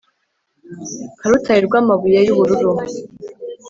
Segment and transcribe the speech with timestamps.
[1.17, 2.71] Nka rutare rwamabuye yubururu